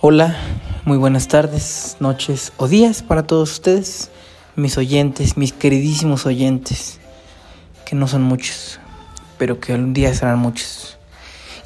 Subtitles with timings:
[0.00, 0.36] Hola,
[0.84, 4.12] muy buenas tardes, noches o días para todos ustedes,
[4.54, 7.00] mis oyentes, mis queridísimos oyentes,
[7.84, 8.78] que no son muchos,
[9.38, 10.98] pero que un día serán muchos.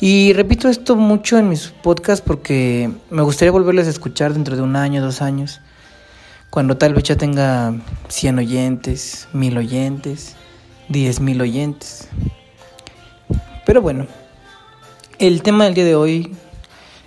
[0.01, 4.62] Y repito esto mucho en mis podcasts porque me gustaría volverles a escuchar dentro de
[4.62, 5.61] un año, dos años,
[6.49, 7.75] cuando tal vez ya tenga
[8.09, 10.37] 100 oyentes, 1000 oyentes,
[10.89, 12.09] 10 mil oyentes.
[13.67, 14.07] Pero bueno,
[15.19, 16.35] el tema del día de hoy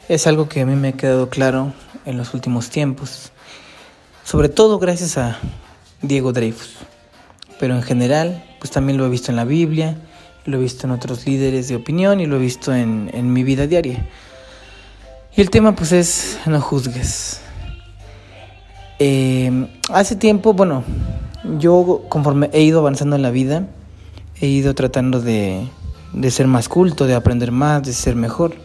[0.08, 1.73] es algo que a mí me ha quedado claro
[2.05, 3.32] en los últimos tiempos,
[4.23, 5.40] sobre todo gracias a
[6.02, 6.76] Diego Dreyfus,
[7.59, 9.98] pero en general, pues también lo he visto en la Biblia,
[10.46, 13.44] lo he visto en otros líderes de opinión y lo he visto en, en mi
[13.44, 14.08] vida diaria.
[15.36, 17.41] Y el tema pues es no juzgues.
[18.99, 20.84] Eh, hace tiempo, bueno,
[21.58, 23.68] yo conforme he ido avanzando en la vida,
[24.40, 25.68] he ido tratando de,
[26.13, 28.65] de ser más culto, de aprender más, de ser mejor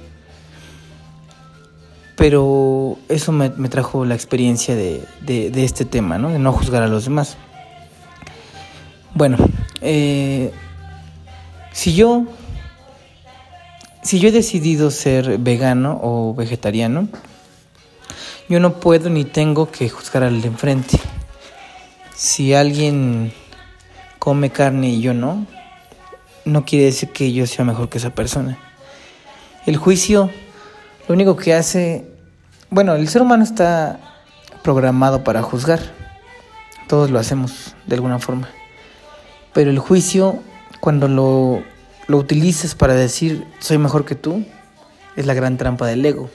[2.21, 5.07] pero eso me, trajo la experiencia de,
[5.57, 6.29] este tema, ¿no?
[6.29, 7.39] De no juzgar a los demás.
[9.15, 9.39] Bueno,
[9.81, 10.53] eh,
[11.73, 12.27] si yo,
[14.03, 17.09] si yo he decidido ser vegano o vegetariano,
[18.51, 21.01] yo no puedo ni tengo que juzgar al de enfrente.
[22.15, 23.33] Si alguien
[24.19, 25.47] come carne y yo no,
[26.45, 28.59] no quiere decir que yo sea mejor que esa persona.
[29.65, 30.29] El juicio
[31.11, 32.07] lo único que hace,
[32.71, 33.99] bueno, el ser humano está
[34.63, 35.81] programado para juzgar.
[36.87, 38.49] Todos lo hacemos de alguna forma.
[39.53, 40.39] Pero el juicio,
[40.79, 41.65] cuando lo,
[42.07, 44.47] lo utilizas para decir soy mejor que tú,
[45.17, 46.31] es la gran trampa del ego.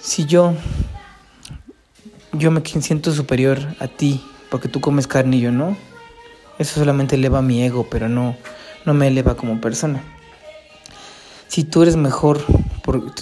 [0.00, 0.54] Si yo,
[2.34, 5.76] yo me siento superior a ti porque tú comes carne y yo no,
[6.60, 8.36] eso solamente eleva mi ego, pero no,
[8.84, 10.04] no me eleva como persona.
[11.54, 12.40] Si tú eres mejor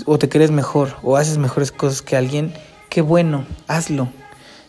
[0.06, 2.54] o te crees mejor o haces mejores cosas que alguien,
[2.88, 4.08] qué bueno, hazlo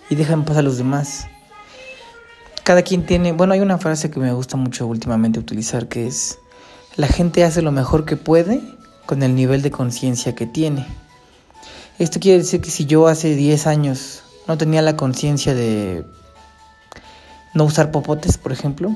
[0.09, 1.27] y deja en paz a los demás.
[2.65, 6.39] Cada quien tiene, bueno, hay una frase que me gusta mucho últimamente utilizar que es,
[6.97, 8.59] la gente hace lo mejor que puede
[9.05, 10.85] con el nivel de conciencia que tiene.
[11.99, 16.05] Esto quiere decir que si yo hace 10 años no tenía la conciencia de
[17.53, 18.93] no usar popotes, por ejemplo,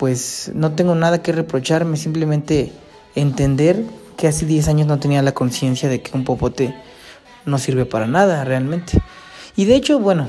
[0.00, 2.72] pues no tengo nada que reprocharme, simplemente
[3.14, 3.84] entender
[4.16, 6.74] que hace 10 años no tenía la conciencia de que un popote
[7.44, 9.00] no sirve para nada realmente.
[9.56, 10.28] Y de hecho, bueno,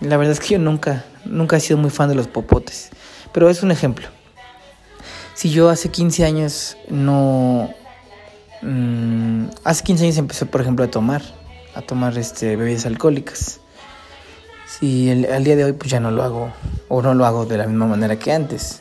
[0.00, 2.90] la verdad es que yo nunca, nunca he sido muy fan de los popotes,
[3.32, 4.08] pero es un ejemplo.
[5.34, 7.70] Si yo hace 15 años no...
[8.62, 11.22] Mm, hace 15 años empecé, por ejemplo, a tomar,
[11.74, 13.60] a tomar este, bebidas alcohólicas.
[14.66, 16.52] Si al día de hoy pues ya no lo hago,
[16.88, 18.80] o no lo hago de la misma manera que antes.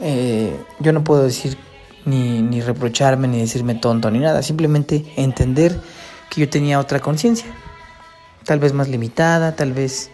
[0.00, 1.58] Eh, yo no puedo decir
[2.04, 4.42] ni, ni reprocharme, ni decirme tonto, ni nada.
[4.42, 5.78] Simplemente entender
[6.30, 7.46] que yo tenía otra conciencia.
[8.44, 10.10] Tal vez más limitada, tal vez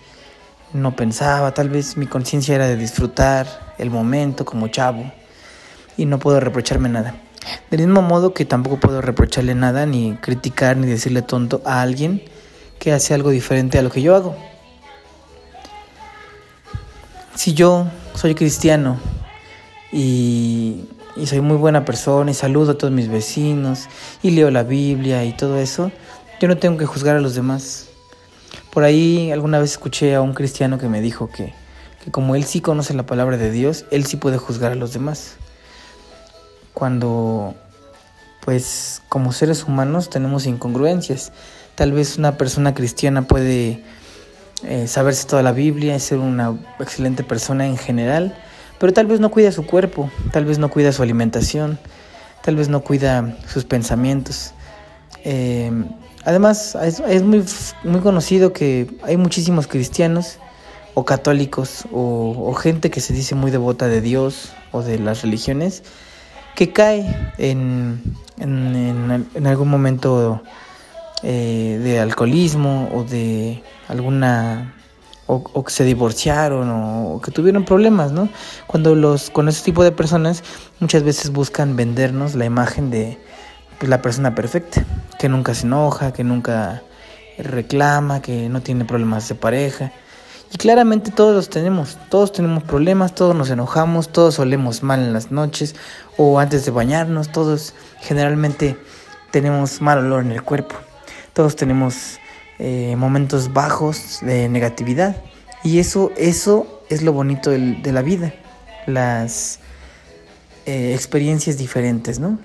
[0.72, 5.10] no pensaba, tal vez mi conciencia era de disfrutar el momento como chavo.
[5.96, 7.14] Y no puedo reprocharme nada.
[7.70, 12.22] Del mismo modo que tampoco puedo reprocharle nada, ni criticar, ni decirle tonto a alguien
[12.78, 14.36] que hace algo diferente a lo que yo hago.
[17.34, 18.98] Si yo soy cristiano
[19.92, 20.84] y
[21.20, 23.88] y soy muy buena persona y saludo a todos mis vecinos
[24.22, 25.92] y leo la Biblia y todo eso,
[26.40, 27.88] yo no tengo que juzgar a los demás.
[28.72, 31.52] Por ahí alguna vez escuché a un cristiano que me dijo que,
[32.04, 34.92] que como él sí conoce la palabra de Dios, él sí puede juzgar a los
[34.92, 35.36] demás.
[36.72, 37.54] Cuando,
[38.42, 41.32] pues, como seres humanos tenemos incongruencias.
[41.74, 43.82] Tal vez una persona cristiana puede
[44.62, 48.36] eh, saberse toda la Biblia y ser una excelente persona en general,
[48.80, 51.78] pero tal vez no cuida su cuerpo, tal vez no cuida su alimentación,
[52.42, 54.54] tal vez no cuida sus pensamientos.
[55.22, 55.70] Eh,
[56.24, 57.44] además, es, muy,
[57.84, 60.38] muy conocido que hay muchísimos cristianos
[60.94, 65.82] o católicos o, gente que se dice muy devota de Dios o de las religiones
[66.56, 68.02] que cae en,
[68.38, 70.42] en, algún momento
[71.22, 74.74] eh, de alcoholismo o de alguna
[75.30, 78.28] o, que se divorciaron o, que tuvieron problemas, ¿no?
[78.66, 80.42] Cuando los con ese tipo de personas
[80.80, 83.18] muchas veces buscan vendernos la imagen de
[83.78, 84.84] pues, la persona perfecta,
[85.18, 86.82] que nunca se enoja, que nunca
[87.38, 89.92] reclama, que no tiene problemas de pareja.
[90.52, 95.12] Y claramente todos los tenemos, todos tenemos problemas, todos nos enojamos, todos olemos mal en
[95.12, 95.76] las noches
[96.16, 98.76] o antes de bañarnos, todos generalmente
[99.30, 100.74] tenemos mal olor en el cuerpo,
[101.34, 102.18] todos tenemos
[102.62, 105.16] eh, momentos bajos de negatividad.
[105.64, 108.34] Y eso, eso es lo bonito de la vida,
[108.86, 109.60] las
[110.66, 112.38] eh, experiencias diferentes, ¿no?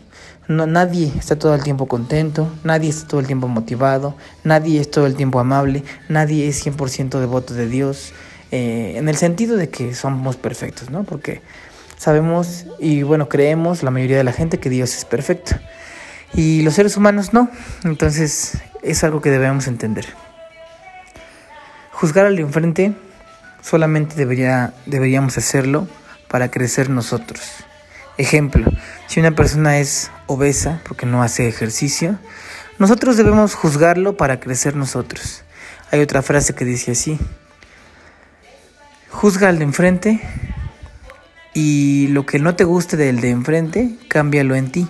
[0.47, 4.15] No, nadie está todo el tiempo contento, nadie está todo el tiempo motivado,
[4.45, 8.13] nadie es todo el tiempo amable, nadie es 100% devoto de Dios,
[8.51, 11.03] eh, en el sentido de que somos perfectos, ¿no?
[11.03, 11.41] Porque
[11.97, 15.57] sabemos y bueno, creemos la mayoría de la gente que Dios es perfecto
[16.35, 17.49] y los seres humanos no,
[17.83, 20.05] entonces es algo que debemos entender.
[21.91, 22.93] Juzgar al enfrente
[23.61, 25.87] solamente debería, deberíamos hacerlo
[26.27, 27.41] para crecer nosotros.
[28.17, 28.69] Ejemplo,
[29.07, 32.19] si una persona es obesa porque no hace ejercicio,
[32.79, 35.43] nosotros debemos juzgarlo para crecer nosotros.
[35.91, 37.17] Hay otra frase que dice así,
[39.09, 40.21] juzga al de enfrente
[41.53, 44.87] y lo que no te guste del de enfrente, cámbialo en ti.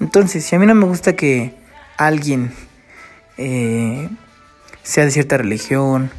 [0.00, 1.54] Entonces, si a mí no me gusta que
[1.96, 2.52] alguien
[3.38, 4.08] eh,
[4.82, 6.10] sea de cierta religión,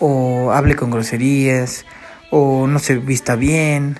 [0.00, 1.84] o hable con groserías,
[2.30, 3.98] o no se vista bien,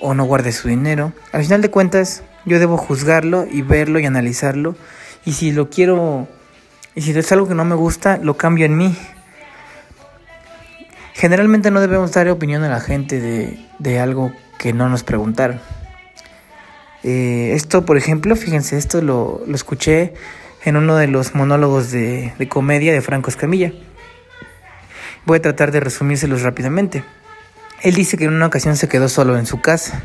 [0.00, 1.12] o no guarde su dinero.
[1.32, 4.76] Al final de cuentas, yo debo juzgarlo y verlo y analizarlo.
[5.24, 6.28] Y si lo quiero,
[6.94, 8.96] y si es algo que no me gusta, lo cambio en mí.
[11.14, 15.60] Generalmente no debemos dar opinión a la gente de, de algo que no nos preguntaron.
[17.02, 20.14] Eh, esto, por ejemplo, fíjense, esto lo, lo, escuché
[20.64, 23.72] en uno de los monólogos de, de comedia de Franco Escamilla.
[25.24, 27.04] Voy a tratar de resumírselos rápidamente.
[27.82, 30.04] Él dice que en una ocasión se quedó solo en su casa.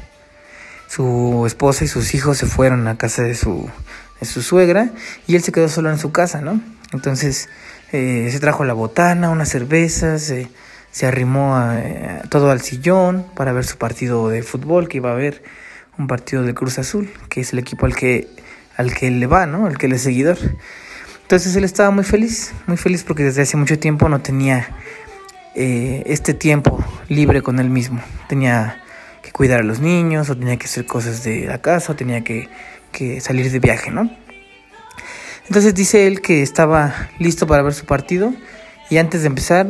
[0.88, 3.70] Su esposa y sus hijos se fueron a casa de su,
[4.20, 4.92] de su suegra
[5.28, 6.62] y él se quedó solo en su casa, ¿no?
[6.94, 7.50] Entonces
[7.92, 10.48] eh, se trajo la botana, una cerveza, se,
[10.92, 11.82] se arrimó a,
[12.30, 15.44] todo al sillón para ver su partido de fútbol que iba a ver
[15.98, 18.28] un partido de Cruz Azul, que es el equipo al que,
[18.78, 19.66] al que le va, ¿no?
[19.66, 20.38] Al que él es seguidor.
[21.22, 24.70] Entonces él estaba muy feliz, muy feliz porque desde hace mucho tiempo no tenía
[25.56, 28.02] eh, este tiempo libre con él mismo.
[28.28, 28.84] Tenía
[29.24, 32.24] que cuidar a los niños, o tenía que hacer cosas de la casa, o tenía
[32.24, 32.50] que,
[32.92, 34.10] que salir de viaje, ¿no?
[35.48, 38.34] Entonces dice él que estaba listo para ver su partido
[38.90, 39.68] y antes de empezar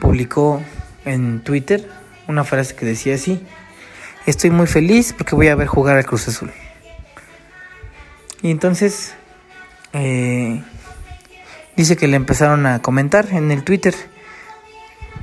[0.00, 0.62] publicó
[1.04, 1.88] en Twitter
[2.28, 3.44] una frase que decía así,
[4.26, 6.52] estoy muy feliz porque voy a ver jugar al Cruz Azul.
[8.42, 9.14] Y entonces
[9.92, 10.62] eh,
[11.76, 13.94] dice que le empezaron a comentar en el Twitter.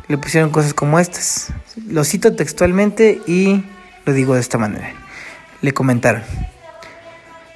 [0.08, 1.54] Le pusieron cosas como estas.
[1.88, 3.64] Lo cito textualmente y
[4.06, 4.94] lo digo de esta manera.
[5.62, 6.24] Le comentaron.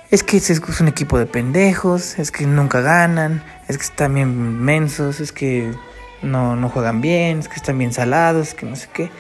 [0.09, 4.63] Es que es un equipo de pendejos, es que nunca ganan, es que están bien
[4.63, 5.73] mensos, es que
[6.21, 9.11] no, no juegan bien, es que están bien salados, es que no sé qué.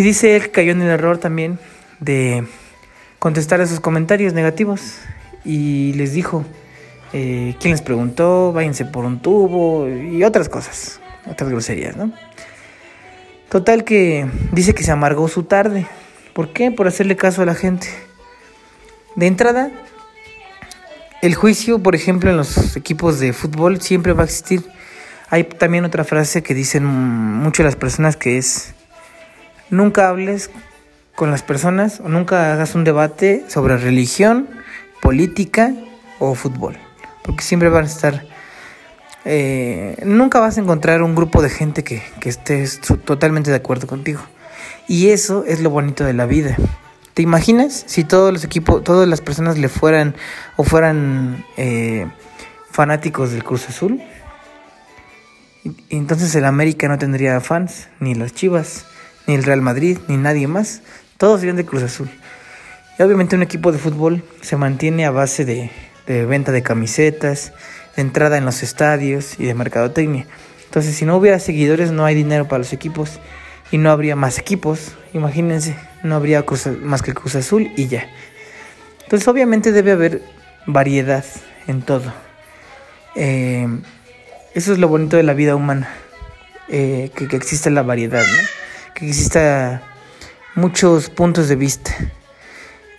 [0.00, 1.58] Y dice él que cayó en el error también
[1.98, 2.46] de
[3.18, 4.94] contestar a esos comentarios negativos
[5.44, 6.42] y les dijo,
[7.12, 8.50] eh, ¿quién les preguntó?
[8.54, 12.12] Váyanse por un tubo y otras cosas, otras groserías, ¿no?
[13.50, 15.86] Total que dice que se amargó su tarde.
[16.32, 16.70] ¿Por qué?
[16.70, 17.88] Por hacerle caso a la gente.
[19.16, 19.70] De entrada,
[21.20, 24.64] el juicio, por ejemplo, en los equipos de fútbol siempre va a existir.
[25.28, 28.72] Hay también otra frase que dicen mucho las personas que es,
[29.70, 30.50] nunca hables
[31.14, 34.48] con las personas o nunca hagas un debate sobre religión,
[35.02, 35.72] política
[36.18, 36.76] o fútbol.
[37.22, 38.24] Porque siempre van a estar...
[39.26, 42.66] Eh, nunca vas a encontrar un grupo de gente que, que esté
[43.04, 44.20] totalmente de acuerdo contigo.
[44.88, 46.56] Y eso es lo bonito de la vida.
[47.14, 50.14] ¿Te imaginas si todos los equipos, todas las personas le fueran
[50.56, 52.06] o fueran eh,
[52.70, 54.00] fanáticos del Cruz Azul?
[55.90, 58.86] Entonces el América no tendría fans, ni las Chivas,
[59.30, 60.82] ni el Real Madrid, ni nadie más.
[61.16, 62.10] Todos serían de Cruz Azul.
[62.98, 65.70] Y obviamente un equipo de fútbol se mantiene a base de,
[66.26, 67.52] venta de camisetas,
[67.94, 70.26] de entrada en los estadios y de mercadotecnia.
[70.64, 73.20] Entonces, si no hubiera seguidores, no hay dinero para los equipos
[73.70, 74.96] y no habría más equipos.
[75.12, 78.08] Imagínense, no habría Cruz, más que Cruz Azul y ya.
[79.04, 80.22] Entonces, obviamente debe haber
[80.66, 81.24] variedad
[81.68, 82.12] en todo.
[83.14, 83.68] Eh,
[84.54, 85.88] eso es lo bonito de la vida humana,
[86.68, 88.59] eh, que, que exista la variedad, ¿no?
[89.00, 89.82] Que exista
[90.54, 91.90] muchos puntos de vista.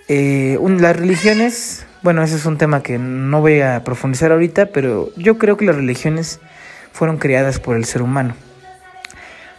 [0.07, 5.11] Eh, las religiones, bueno, ese es un tema que no voy a profundizar ahorita, pero
[5.15, 6.39] yo creo que las religiones
[6.91, 8.35] fueron creadas por el ser humano.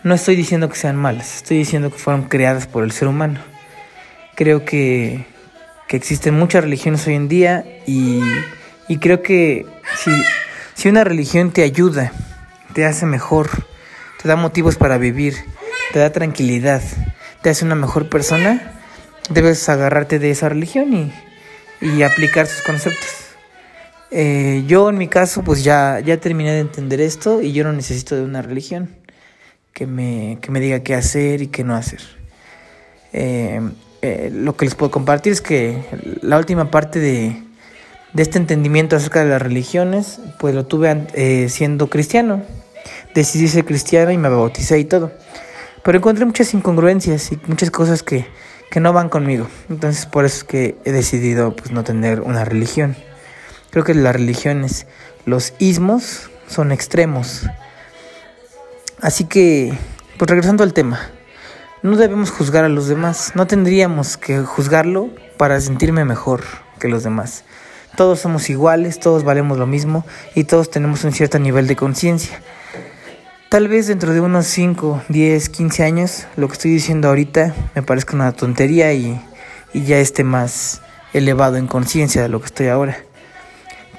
[0.03, 3.39] No estoy diciendo que sean malas, estoy diciendo que fueron creadas por el ser humano.
[4.35, 5.25] Creo que,
[5.87, 8.21] que existen muchas religiones hoy en día y,
[8.89, 9.65] y creo que
[9.97, 10.11] si,
[10.75, 12.11] si una religión te ayuda,
[12.75, 13.49] te hace mejor,
[14.21, 15.37] te da motivos para vivir,
[15.93, 16.83] te da tranquilidad,
[17.43, 18.81] te hace una mejor persona,
[19.31, 21.13] debes agarrarte de esa religión y,
[21.81, 23.09] y aplicar sus conceptos.
[24.11, 27.73] Eh, yo en mi caso pues ya, ya terminé de entender esto y yo no
[27.73, 28.91] necesito de una religión
[29.73, 32.01] que me, que me diga qué hacer y qué no hacer.
[33.13, 33.61] Eh,
[34.03, 35.85] eh, lo que les puedo compartir es que
[36.23, 37.43] la última parte de,
[38.13, 42.43] de este entendimiento acerca de las religiones, pues lo tuve eh, siendo cristiano.
[43.15, 45.13] Decidí ser cristiano y me bauticé y todo.
[45.85, 48.27] Pero encontré muchas incongruencias y muchas cosas que,
[48.71, 49.49] que no van conmigo.
[49.69, 52.97] Entonces por eso es que he decidido pues no tener una religión.
[53.71, 54.87] Creo que las religiones,
[55.25, 57.47] los ismos son extremos.
[59.01, 59.77] Así que,
[60.19, 61.01] pues regresando al tema,
[61.83, 66.45] no debemos juzgar a los demás, no tendríamos que juzgarlo para sentirme mejor
[66.79, 67.45] que los demás.
[67.97, 72.41] Todos somos iguales, todos valemos lo mismo y todos tenemos un cierto nivel de conciencia.
[73.53, 77.83] Tal vez dentro de unos 5, 10, 15 años, lo que estoy diciendo ahorita me
[77.83, 79.21] parezca una tontería y,
[79.75, 80.81] y ya esté más
[81.13, 82.97] elevado en conciencia de lo que estoy ahora.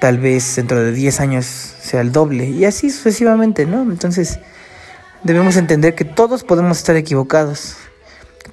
[0.00, 3.82] Tal vez dentro de 10 años sea el doble y así sucesivamente, ¿no?
[3.82, 4.40] Entonces
[5.22, 7.76] debemos entender que todos podemos estar equivocados,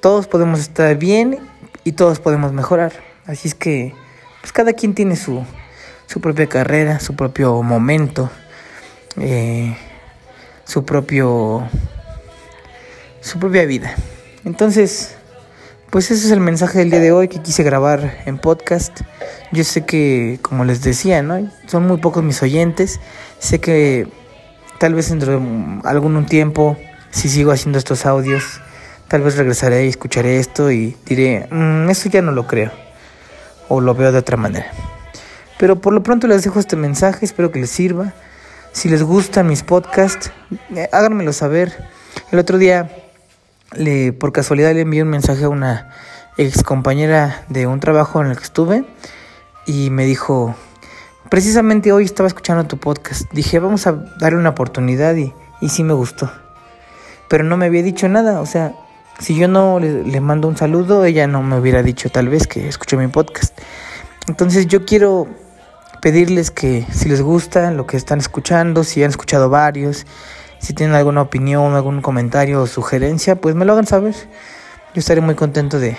[0.00, 1.40] todos podemos estar bien
[1.82, 2.92] y todos podemos mejorar.
[3.26, 3.92] Así es que
[4.40, 5.44] pues cada quien tiene su,
[6.06, 8.30] su propia carrera, su propio momento,
[9.16, 9.76] eh,
[10.64, 11.66] su propio
[13.20, 13.94] su propia vida.
[14.44, 15.14] Entonces,
[15.90, 19.00] pues ese es el mensaje del día de hoy que quise grabar en podcast.
[19.52, 21.50] Yo sé que, como les decía, ¿no?
[21.66, 22.98] Son muy pocos mis oyentes.
[23.38, 24.08] Sé que
[24.78, 26.76] tal vez dentro de algún tiempo,
[27.10, 28.60] si sigo haciendo estos audios,
[29.08, 32.72] tal vez regresaré y escucharé esto y diré, mmm, eso ya no lo creo
[33.68, 34.72] o lo veo de otra manera.
[35.58, 38.14] Pero por lo pronto les dejo este mensaje, espero que les sirva.
[38.72, 40.32] Si les gustan mis podcasts,
[40.74, 41.88] eh, háganmelo saber.
[42.30, 42.90] El otro día,
[43.74, 45.90] le, por casualidad, le envié un mensaje a una
[46.36, 48.84] ex compañera de un trabajo en el que estuve
[49.66, 50.54] y me dijo,
[51.28, 53.30] precisamente hoy estaba escuchando tu podcast.
[53.32, 56.30] Dije, vamos a darle una oportunidad y, y sí me gustó.
[57.28, 58.74] Pero no me había dicho nada, o sea,
[59.18, 62.68] si yo no le, mando un saludo, ella no me hubiera dicho tal vez que
[62.68, 63.56] escuchó mi podcast.
[64.26, 65.28] Entonces yo quiero
[66.02, 70.04] pedirles que si les gusta lo que están escuchando, si han escuchado varios,
[70.58, 74.14] si tienen alguna opinión, algún comentario o sugerencia, pues me lo hagan saber.
[74.94, 75.96] Yo estaré muy contento de,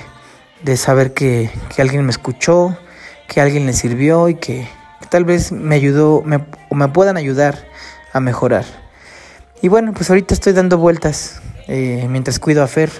[0.61, 2.77] de saber que, que, alguien me escuchó,
[3.29, 4.67] que alguien le sirvió y que,
[5.09, 7.65] tal vez me ayudó me, o me puedan ayudar
[8.11, 8.65] a mejorar.
[9.61, 12.91] Y bueno, pues ahorita estoy dando vueltas eh, mientras cuido a Fer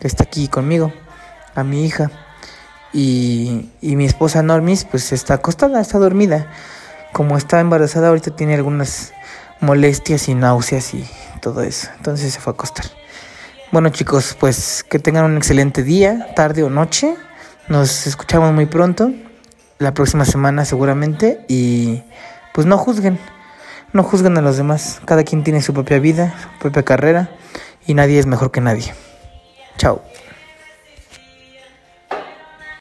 [0.00, 0.92] que está aquí conmigo,
[1.54, 2.10] a mi hija.
[2.92, 6.46] Y, mi esposa Normis, pues está acostada, está dormida.
[7.12, 9.12] Como está embarazada, ahorita tiene algunas
[9.60, 11.04] molestias y náuseas y
[11.40, 11.88] todo eso.
[11.96, 12.86] Entonces se fue a acostar.
[13.70, 17.14] Bueno chicos, pues que tengan un excelente día, tarde o noche.
[17.68, 19.12] Nos escuchamos muy pronto,
[19.78, 21.44] la próxima semana seguramente.
[21.48, 22.02] Y
[22.54, 23.18] pues no juzguen,
[23.92, 25.00] no juzguen a los demás.
[25.04, 27.30] Cada quien tiene su propia vida, su propia carrera
[27.86, 28.94] y nadie es mejor que nadie.
[29.76, 30.02] Chao.